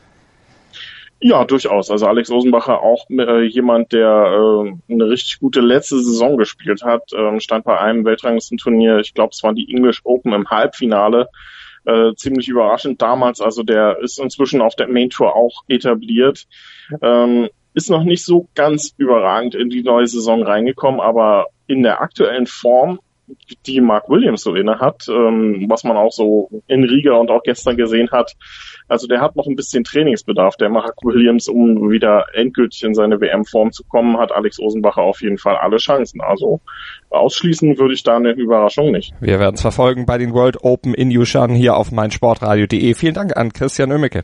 Ja, 1.21 1.43
durchaus. 1.43 1.91
Also 1.91 2.07
Alex 2.07 2.31
Rosenbacher 2.31 2.81
auch 2.81 3.05
äh, 3.09 3.43
jemand, 3.43 3.91
der 3.91 4.07
äh, 4.07 4.93
eine 4.93 5.09
richtig 5.09 5.39
gute 5.39 5.59
letzte 5.59 5.99
Saison 5.99 6.37
gespielt 6.37 6.81
hat, 6.81 7.11
ähm, 7.13 7.41
stand 7.41 7.65
bei 7.65 7.77
einem 7.77 8.05
Weltranglistenturnier, 8.05 8.99
ich 8.99 9.13
glaube, 9.13 9.31
es 9.33 9.43
waren 9.43 9.55
die 9.55 9.69
English 9.69 10.01
Open 10.05 10.31
im 10.31 10.49
Halbfinale, 10.49 11.27
äh, 11.85 12.13
ziemlich 12.15 12.47
überraschend 12.47 13.01
damals. 13.01 13.41
Also 13.41 13.63
der 13.63 13.99
ist 13.99 14.17
inzwischen 14.17 14.61
auf 14.61 14.75
der 14.75 14.87
Main 14.87 15.09
Tour 15.09 15.35
auch 15.35 15.63
etabliert. 15.67 16.47
Ähm, 17.01 17.49
ist 17.73 17.89
noch 17.89 18.03
nicht 18.03 18.23
so 18.23 18.47
ganz 18.55 18.93
überragend 18.97 19.55
in 19.55 19.69
die 19.69 19.83
neue 19.83 20.07
Saison 20.07 20.43
reingekommen, 20.43 21.01
aber 21.01 21.47
in 21.67 21.83
der 21.83 22.01
aktuellen 22.01 22.47
Form, 22.47 22.99
die 23.65 23.81
Mark 23.81 24.09
Williams 24.09 24.41
so 24.41 24.55
inne 24.55 24.79
hat, 24.79 25.07
ähm, 25.09 25.65
was 25.69 25.83
man 25.83 25.97
auch 25.97 26.11
so 26.11 26.49
in 26.67 26.83
Riga 26.83 27.13
und 27.13 27.29
auch 27.31 27.43
gestern 27.43 27.77
gesehen 27.77 28.09
hat, 28.11 28.35
also 28.87 29.07
der 29.07 29.21
hat 29.21 29.35
noch 29.35 29.47
ein 29.47 29.55
bisschen 29.55 29.83
Trainingsbedarf, 29.83 30.55
der 30.57 30.69
Mark 30.69 30.95
Williams, 31.03 31.47
um 31.47 31.89
wieder 31.89 32.25
endgültig 32.33 32.83
in 32.83 32.93
seine 32.93 33.21
WM-Form 33.21 33.71
zu 33.71 33.83
kommen, 33.83 34.17
hat 34.17 34.31
Alex 34.31 34.59
Osenbacher 34.59 35.01
auf 35.01 35.21
jeden 35.21 35.37
Fall 35.37 35.57
alle 35.57 35.77
Chancen. 35.77 36.21
Also 36.21 36.61
ausschließen 37.09 37.77
würde 37.77 37.93
ich 37.93 38.03
da 38.03 38.17
eine 38.17 38.31
Überraschung 38.31 38.91
nicht. 38.91 39.13
Wir 39.19 39.39
werden 39.39 39.55
es 39.55 39.61
verfolgen 39.61 40.05
bei 40.05 40.17
den 40.17 40.33
World 40.33 40.63
Open 40.63 40.93
in 40.93 41.11
Yushan 41.11 41.51
hier 41.51 41.77
auf 41.77 41.91
meinsportradio.de. 41.91 42.93
Vielen 42.93 43.13
Dank 43.13 43.37
an 43.37 43.53
Christian 43.53 43.91
Oemmeke. 43.91 44.23